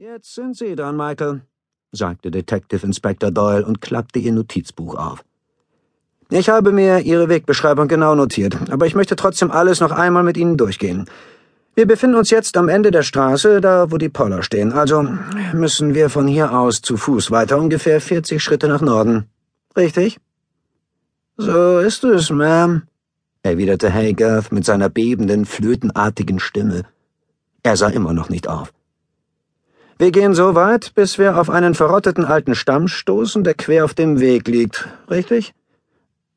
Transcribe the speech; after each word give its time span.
Jetzt 0.00 0.32
sind 0.32 0.56
Sie 0.56 0.76
dran, 0.76 0.96
Michael, 0.96 1.40
sagte 1.90 2.30
Detective 2.30 2.86
Inspector 2.86 3.32
Doyle 3.32 3.66
und 3.66 3.80
klappte 3.80 4.20
ihr 4.20 4.30
Notizbuch 4.32 4.94
auf. 4.94 5.24
Ich 6.30 6.48
habe 6.48 6.70
mir 6.70 7.00
Ihre 7.00 7.28
Wegbeschreibung 7.28 7.88
genau 7.88 8.14
notiert, 8.14 8.70
aber 8.70 8.86
ich 8.86 8.94
möchte 8.94 9.16
trotzdem 9.16 9.50
alles 9.50 9.80
noch 9.80 9.90
einmal 9.90 10.22
mit 10.22 10.36
Ihnen 10.36 10.56
durchgehen. 10.56 11.06
Wir 11.74 11.84
befinden 11.84 12.14
uns 12.14 12.30
jetzt 12.30 12.56
am 12.56 12.68
Ende 12.68 12.92
der 12.92 13.02
Straße, 13.02 13.60
da 13.60 13.90
wo 13.90 13.96
die 13.96 14.08
Poller 14.08 14.44
stehen, 14.44 14.72
also 14.72 15.04
müssen 15.52 15.94
wir 15.94 16.10
von 16.10 16.28
hier 16.28 16.56
aus 16.56 16.80
zu 16.80 16.96
Fuß 16.96 17.32
weiter 17.32 17.58
ungefähr 17.58 18.00
40 18.00 18.40
Schritte 18.40 18.68
nach 18.68 18.80
Norden. 18.80 19.24
Richtig? 19.76 20.18
So 21.38 21.80
ist 21.80 22.04
es, 22.04 22.30
Ma'am, 22.30 22.82
erwiderte 23.42 23.92
Haygarth 23.92 24.52
mit 24.52 24.64
seiner 24.64 24.90
bebenden, 24.90 25.44
flötenartigen 25.44 26.38
Stimme. 26.38 26.84
Er 27.64 27.76
sah 27.76 27.88
immer 27.88 28.12
noch 28.12 28.28
nicht 28.28 28.48
auf. 28.48 28.72
Wir 30.00 30.12
gehen 30.12 30.32
so 30.32 30.54
weit, 30.54 30.94
bis 30.94 31.18
wir 31.18 31.40
auf 31.40 31.50
einen 31.50 31.74
verrotteten 31.74 32.24
alten 32.24 32.54
Stamm 32.54 32.86
stoßen, 32.86 33.42
der 33.42 33.54
quer 33.54 33.84
auf 33.84 33.94
dem 33.94 34.20
Weg 34.20 34.46
liegt. 34.46 34.86
Richtig? 35.10 35.54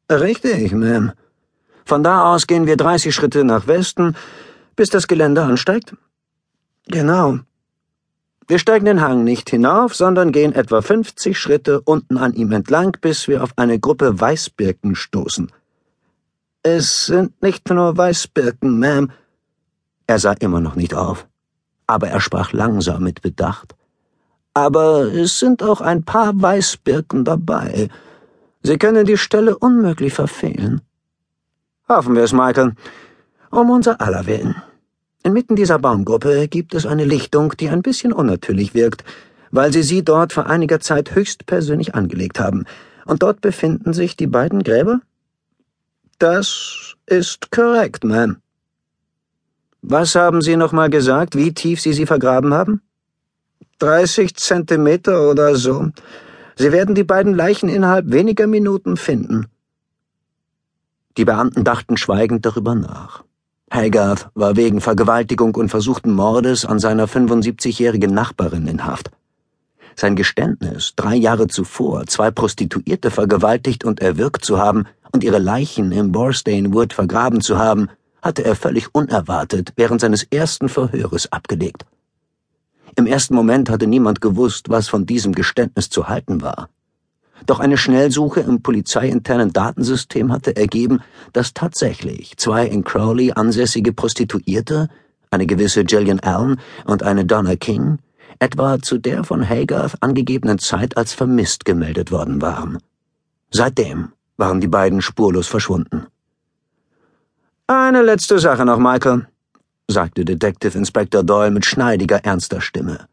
Richtig, 0.09 0.73
Ma'am. 0.73 1.11
Von 1.85 2.03
da 2.03 2.33
aus 2.33 2.47
gehen 2.47 2.65
wir 2.65 2.75
30 2.75 3.13
Schritte 3.13 3.43
nach 3.43 3.67
Westen, 3.67 4.15
bis 4.75 4.89
das 4.89 5.07
Gelände 5.07 5.43
ansteigt? 5.43 5.93
Genau. 6.87 7.37
Wir 8.47 8.57
steigen 8.57 8.85
den 8.85 9.01
Hang 9.01 9.23
nicht 9.23 9.51
hinauf, 9.51 9.93
sondern 9.93 10.31
gehen 10.31 10.53
etwa 10.53 10.81
50 10.81 11.37
Schritte 11.37 11.81
unten 11.81 12.17
an 12.17 12.33
ihm 12.33 12.51
entlang, 12.51 12.97
bis 12.99 13.27
wir 13.27 13.43
auf 13.43 13.51
eine 13.57 13.77
Gruppe 13.79 14.19
Weißbirken 14.19 14.95
stoßen. 14.95 15.51
Es 16.63 17.05
sind 17.05 17.39
nicht 17.43 17.69
nur 17.69 17.95
Weißbirken, 17.95 18.83
Ma'am. 18.83 19.09
Er 20.07 20.17
sah 20.17 20.33
immer 20.33 20.61
noch 20.61 20.75
nicht 20.75 20.95
auf 20.95 21.27
aber 21.91 22.07
er 22.07 22.21
sprach 22.21 22.53
langsam 22.53 23.03
mit 23.03 23.21
Bedacht. 23.21 23.75
Aber 24.53 25.03
es 25.13 25.39
sind 25.39 25.61
auch 25.61 25.81
ein 25.81 26.03
paar 26.03 26.31
Weißbirken 26.41 27.25
dabei. 27.25 27.89
Sie 28.63 28.77
können 28.77 29.05
die 29.05 29.17
Stelle 29.17 29.57
unmöglich 29.57 30.13
verfehlen. 30.13 30.81
Hoffen 31.89 32.15
wir 32.15 32.23
es, 32.23 32.31
Michael. 32.31 32.73
Um 33.49 33.69
unser 33.69 33.99
aller 33.99 34.25
Willen. 34.25 34.55
Inmitten 35.23 35.55
dieser 35.55 35.79
Baumgruppe 35.79 36.47
gibt 36.47 36.73
es 36.73 36.85
eine 36.85 37.05
Lichtung, 37.05 37.53
die 37.59 37.69
ein 37.69 37.81
bisschen 37.81 38.13
unnatürlich 38.13 38.73
wirkt, 38.73 39.03
weil 39.51 39.73
sie 39.73 39.83
sie 39.83 40.03
dort 40.03 40.31
vor 40.31 40.45
einiger 40.47 40.79
Zeit 40.79 41.13
höchstpersönlich 41.13 41.93
angelegt 41.93 42.39
haben. 42.39 42.65
Und 43.05 43.21
dort 43.21 43.41
befinden 43.41 43.91
sich 43.93 44.15
die 44.15 44.27
beiden 44.27 44.63
Gräber? 44.63 45.01
Das 46.19 46.95
ist 47.05 47.51
korrekt, 47.51 48.05
Ma'am. 48.05 48.37
Was 49.81 50.13
haben 50.15 50.41
Sie 50.41 50.55
noch 50.55 50.71
mal 50.71 50.89
gesagt, 50.89 51.35
wie 51.35 51.53
tief 51.53 51.81
Sie 51.81 51.93
sie 51.93 52.05
vergraben 52.05 52.53
haben? 52.53 52.81
30 53.79 54.35
Zentimeter 54.35 55.29
oder 55.29 55.55
so. 55.55 55.89
Sie 56.55 56.71
werden 56.71 56.93
die 56.93 57.03
beiden 57.03 57.33
Leichen 57.33 57.67
innerhalb 57.67 58.11
weniger 58.11 58.45
Minuten 58.45 58.95
finden. 58.95 59.47
Die 61.17 61.25
Beamten 61.25 61.63
dachten 61.63 61.97
schweigend 61.97 62.45
darüber 62.45 62.75
nach. 62.75 63.23
Haygarth 63.73 64.29
war 64.35 64.55
wegen 64.55 64.81
Vergewaltigung 64.81 65.55
und 65.55 65.69
versuchten 65.69 66.11
Mordes 66.13 66.63
an 66.63 66.77
seiner 66.77 67.07
75-jährigen 67.07 68.13
Nachbarin 68.13 68.67
in 68.67 68.85
Haft. 68.85 69.09
Sein 69.95 70.15
Geständnis, 70.15 70.93
drei 70.95 71.15
Jahre 71.15 71.47
zuvor 71.47 72.05
zwei 72.05 72.31
Prostituierte 72.31 73.09
vergewaltigt 73.11 73.83
und 73.83 73.99
erwürgt 73.99 74.45
zu 74.45 74.59
haben 74.59 74.85
und 75.11 75.23
ihre 75.23 75.39
Leichen 75.39 75.91
im 75.91 76.11
Borstain 76.11 76.73
Wood 76.73 76.93
vergraben 76.93 77.41
zu 77.41 77.57
haben, 77.57 77.89
hatte 78.21 78.43
er 78.43 78.55
völlig 78.55 78.93
unerwartet 78.93 79.73
während 79.75 80.01
seines 80.01 80.23
ersten 80.23 80.69
Verhöres 80.69 81.31
abgelegt. 81.31 81.85
Im 82.95 83.05
ersten 83.05 83.35
Moment 83.35 83.69
hatte 83.69 83.87
niemand 83.87 84.21
gewusst, 84.21 84.69
was 84.69 84.89
von 84.89 85.05
diesem 85.05 85.33
Geständnis 85.33 85.89
zu 85.89 86.09
halten 86.09 86.41
war. 86.41 86.69
Doch 87.45 87.59
eine 87.59 87.77
Schnellsuche 87.77 88.41
im 88.41 88.61
polizeiinternen 88.61 89.51
Datensystem 89.51 90.31
hatte 90.31 90.55
ergeben, 90.55 90.99
dass 91.33 91.53
tatsächlich 91.53 92.37
zwei 92.37 92.67
in 92.67 92.83
Crowley 92.83 93.31
ansässige 93.31 93.93
Prostituierte, 93.93 94.89
eine 95.31 95.47
gewisse 95.47 95.83
Gillian 95.85 96.19
Allen 96.19 96.59
und 96.85 97.03
eine 97.03 97.25
Donna 97.25 97.55
King, 97.55 97.99
etwa 98.39 98.79
zu 98.81 98.97
der 98.97 99.23
von 99.23 99.47
Haygarth 99.47 99.95
angegebenen 100.01 100.59
Zeit 100.59 100.97
als 100.97 101.13
vermisst 101.13 101.65
gemeldet 101.65 102.11
worden 102.11 102.41
waren. 102.41 102.79
Seitdem 103.49 104.09
waren 104.37 104.61
die 104.61 104.67
beiden 104.67 105.01
spurlos 105.01 105.47
verschwunden. 105.47 106.07
Eine 107.73 108.01
letzte 108.01 108.37
Sache 108.37 108.65
noch, 108.65 108.79
Michael, 108.79 109.27
sagte 109.87 110.25
Detective 110.25 110.77
Inspector 110.77 111.23
Doyle 111.23 111.51
mit 111.51 111.65
schneidiger, 111.65 112.17
ernster 112.25 112.59
Stimme. 112.59 113.07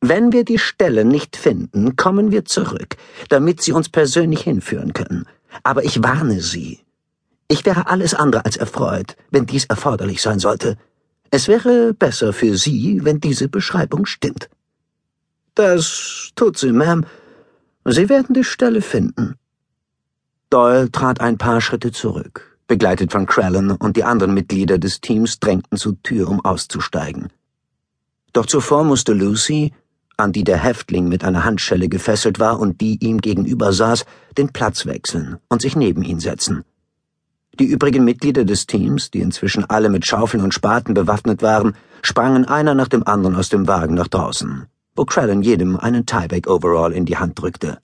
Wenn 0.00 0.30
wir 0.30 0.44
die 0.44 0.60
Stelle 0.60 1.04
nicht 1.04 1.36
finden, 1.36 1.96
kommen 1.96 2.30
wir 2.30 2.44
zurück, 2.44 2.96
damit 3.28 3.60
Sie 3.60 3.72
uns 3.72 3.88
persönlich 3.88 4.42
hinführen 4.42 4.92
können. 4.92 5.26
Aber 5.64 5.82
ich 5.82 6.00
warne 6.00 6.40
Sie. 6.40 6.78
Ich 7.48 7.66
wäre 7.66 7.88
alles 7.88 8.14
andere 8.14 8.44
als 8.44 8.56
erfreut, 8.56 9.16
wenn 9.32 9.46
dies 9.46 9.64
erforderlich 9.64 10.22
sein 10.22 10.38
sollte. 10.38 10.76
Es 11.32 11.48
wäre 11.48 11.92
besser 11.92 12.32
für 12.32 12.56
Sie, 12.56 13.00
wenn 13.02 13.18
diese 13.18 13.48
Beschreibung 13.48 14.06
stimmt. 14.06 14.48
Das 15.56 16.30
tut 16.36 16.56
sie, 16.56 16.70
Ma'am. 16.70 17.04
Sie 17.84 18.08
werden 18.08 18.32
die 18.32 18.44
Stelle 18.44 18.80
finden. 18.80 19.34
Doyle 20.50 20.92
trat 20.92 21.20
ein 21.20 21.36
paar 21.36 21.60
Schritte 21.60 21.90
zurück 21.90 22.51
begleitet 22.72 23.12
von 23.12 23.26
Crallen 23.26 23.70
und 23.72 23.98
die 23.98 24.04
anderen 24.04 24.32
Mitglieder 24.32 24.78
des 24.78 25.02
Teams 25.02 25.38
drängten 25.38 25.76
zur 25.76 26.02
Tür, 26.02 26.30
um 26.30 26.42
auszusteigen. 26.42 27.28
Doch 28.32 28.46
zuvor 28.46 28.82
musste 28.82 29.12
Lucy, 29.12 29.74
an 30.16 30.32
die 30.32 30.42
der 30.42 30.56
Häftling 30.56 31.06
mit 31.06 31.22
einer 31.22 31.44
Handschelle 31.44 31.90
gefesselt 31.90 32.40
war 32.40 32.58
und 32.58 32.80
die 32.80 32.96
ihm 33.04 33.20
gegenüber 33.20 33.74
saß, 33.74 34.06
den 34.38 34.54
Platz 34.54 34.86
wechseln 34.86 35.36
und 35.50 35.60
sich 35.60 35.76
neben 35.76 36.02
ihn 36.02 36.18
setzen. 36.18 36.64
Die 37.60 37.66
übrigen 37.66 38.06
Mitglieder 38.06 38.46
des 38.46 38.66
Teams, 38.66 39.10
die 39.10 39.20
inzwischen 39.20 39.68
alle 39.68 39.90
mit 39.90 40.06
Schaufeln 40.06 40.42
und 40.42 40.54
Spaten 40.54 40.94
bewaffnet 40.94 41.42
waren, 41.42 41.74
sprangen 42.00 42.46
einer 42.46 42.74
nach 42.74 42.88
dem 42.88 43.06
anderen 43.06 43.36
aus 43.36 43.50
dem 43.50 43.68
Wagen 43.68 43.96
nach 43.96 44.08
draußen, 44.08 44.64
wo 44.96 45.04
Crallen 45.04 45.42
jedem 45.42 45.76
einen 45.76 46.06
Tieback-Overall 46.06 46.94
in 46.94 47.04
die 47.04 47.18
Hand 47.18 47.38
drückte. 47.38 47.80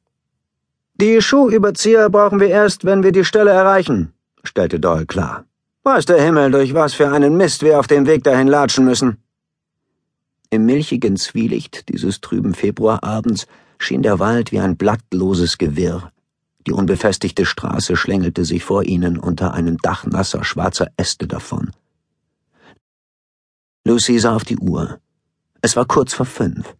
Die 0.95 1.21
Schuhüberzieher 1.21 2.09
brauchen 2.09 2.41
wir 2.41 2.49
erst, 2.49 2.87
wenn 2.87 3.03
wir 3.03 3.13
die 3.13 3.27
Stelle 3.27 3.51
erreichen, 3.51 4.15
stellte 4.49 4.81
Doyle 4.81 5.07
klar. 5.07 5.45
Weiß 5.85 6.07
der 6.07 6.21
Himmel, 6.21 6.51
durch 6.51 6.75
was 6.75 6.95
für 6.95 7.09
einen 7.09 7.37
Mist 7.37 7.63
wir 7.63 7.79
auf 7.79 7.87
dem 7.87 8.07
Weg 8.07 8.25
dahin 8.25 8.49
latschen 8.49 8.85
müssen. 8.85 9.19
Im 10.51 10.67
milchigen 10.67 11.17
Zwielicht 11.17 11.89
dieses 11.89 12.21
trüben 12.21 12.55
Februarabends 12.55 13.47
schien 13.79 14.03
der 14.03 14.19
Wald 14.19 14.51
wie 14.51 14.61
ein 14.61 14.77
blattloses 14.77 15.59
Gewirr. 15.59 16.11
Die 16.67 16.73
unbefestigte 16.73 17.47
Straße 17.47 17.97
schlängelte 17.97 18.45
sich 18.45 18.65
vor 18.65 18.83
ihnen 18.85 19.19
unter 19.19 19.55
einem 19.55 19.79
Dach 19.79 20.05
nasser 20.05 20.45
schwarzer 20.45 20.89
Äste 20.97 21.27
davon. 21.27 21.71
Lucy 23.85 24.19
sah 24.19 24.35
auf 24.35 24.45
die 24.45 24.59
Uhr. 24.59 24.99
Es 25.63 25.77
war 25.77 25.87
kurz 25.87 26.13
vor 26.13 26.27
fünf. 26.27 26.75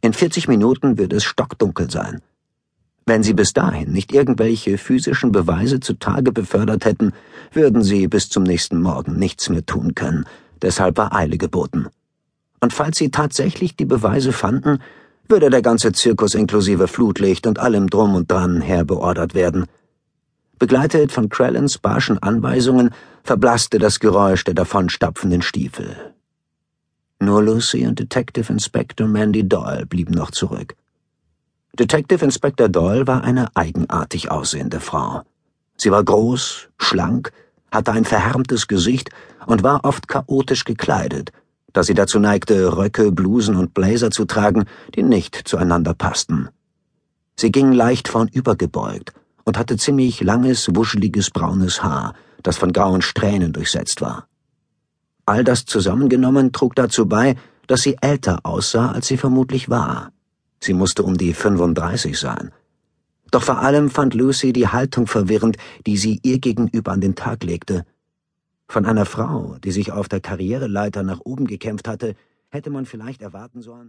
In 0.00 0.12
vierzig 0.12 0.48
Minuten 0.48 0.98
würde 0.98 1.16
es 1.16 1.24
stockdunkel 1.24 1.90
sein. 1.90 2.20
Wenn 3.04 3.22
sie 3.22 3.34
bis 3.34 3.52
dahin 3.52 3.92
nicht 3.92 4.12
irgendwelche 4.12 4.78
physischen 4.78 5.32
Beweise 5.32 5.80
zutage 5.80 6.30
befördert 6.32 6.84
hätten, 6.84 7.12
würden 7.52 7.82
sie 7.82 8.06
bis 8.06 8.28
zum 8.28 8.44
nächsten 8.44 8.80
Morgen 8.80 9.18
nichts 9.18 9.48
mehr 9.48 9.66
tun 9.66 9.94
können, 9.94 10.24
deshalb 10.60 10.96
war 10.96 11.14
Eile 11.14 11.36
geboten. 11.36 11.88
Und 12.60 12.72
falls 12.72 12.98
sie 12.98 13.10
tatsächlich 13.10 13.74
die 13.74 13.84
Beweise 13.84 14.32
fanden, 14.32 14.78
würde 15.28 15.50
der 15.50 15.62
ganze 15.62 15.92
Zirkus 15.92 16.34
inklusive 16.34 16.86
Flutlicht 16.86 17.46
und 17.46 17.58
allem 17.58 17.88
Drum 17.90 18.14
und 18.14 18.30
Dran 18.30 18.60
herbeordert 18.60 19.34
werden. 19.34 19.66
Begleitet 20.58 21.10
von 21.10 21.28
Crellens 21.28 21.78
barschen 21.78 22.22
Anweisungen 22.22 22.90
verblasste 23.24 23.78
das 23.78 23.98
Geräusch 23.98 24.44
der 24.44 24.54
davonstapfenden 24.54 25.42
Stiefel. 25.42 25.96
Nur 27.18 27.42
Lucy 27.42 27.86
und 27.86 27.98
Detective 27.98 28.52
Inspector 28.52 29.08
Mandy 29.08 29.48
Doyle 29.48 29.86
blieben 29.86 30.14
noch 30.14 30.30
zurück. 30.30 30.76
Detective 31.78 32.22
Inspector 32.22 32.68
Doyle 32.68 33.06
war 33.06 33.24
eine 33.24 33.46
eigenartig 33.56 34.30
aussehende 34.30 34.78
Frau. 34.78 35.22
Sie 35.78 35.90
war 35.90 36.04
groß, 36.04 36.68
schlank, 36.76 37.32
hatte 37.70 37.92
ein 37.92 38.04
verhärmtes 38.04 38.68
Gesicht 38.68 39.08
und 39.46 39.62
war 39.62 39.82
oft 39.86 40.06
chaotisch 40.06 40.64
gekleidet, 40.64 41.32
da 41.72 41.82
sie 41.82 41.94
dazu 41.94 42.18
neigte, 42.18 42.76
Röcke, 42.76 43.10
Blusen 43.10 43.56
und 43.56 43.72
Blazer 43.72 44.10
zu 44.10 44.26
tragen, 44.26 44.66
die 44.94 45.02
nicht 45.02 45.34
zueinander 45.48 45.94
passten. 45.94 46.50
Sie 47.36 47.50
ging 47.50 47.72
leicht 47.72 48.08
vornübergebeugt 48.08 49.14
und 49.44 49.56
hatte 49.56 49.78
ziemlich 49.78 50.20
langes, 50.20 50.68
wuscheliges 50.74 51.30
braunes 51.30 51.82
Haar, 51.82 52.12
das 52.42 52.58
von 52.58 52.74
grauen 52.74 53.00
Strähnen 53.00 53.54
durchsetzt 53.54 54.02
war. 54.02 54.26
All 55.24 55.42
das 55.42 55.64
zusammengenommen 55.64 56.52
trug 56.52 56.74
dazu 56.74 57.06
bei, 57.06 57.34
dass 57.66 57.80
sie 57.80 57.96
älter 58.02 58.40
aussah, 58.42 58.92
als 58.92 59.06
sie 59.06 59.16
vermutlich 59.16 59.70
war. 59.70 60.12
Sie 60.64 60.74
musste 60.74 61.02
um 61.02 61.16
die 61.18 61.34
35 61.34 62.16
sein. 62.16 62.52
Doch 63.32 63.42
vor 63.42 63.58
allem 63.58 63.90
fand 63.90 64.14
Lucy 64.14 64.52
die 64.52 64.68
Haltung 64.68 65.08
verwirrend, 65.08 65.56
die 65.86 65.96
sie 65.96 66.20
ihr 66.22 66.38
gegenüber 66.38 66.92
an 66.92 67.00
den 67.00 67.16
Tag 67.16 67.42
legte. 67.42 67.84
Von 68.68 68.86
einer 68.86 69.04
Frau, 69.04 69.56
die 69.64 69.72
sich 69.72 69.90
auf 69.90 70.08
der 70.08 70.20
Karriereleiter 70.20 71.02
nach 71.02 71.18
oben 71.24 71.46
gekämpft 71.46 71.88
hatte, 71.88 72.14
hätte 72.48 72.70
man 72.70 72.86
vielleicht 72.86 73.22
erwarten 73.22 73.60
sollen, 73.60 73.80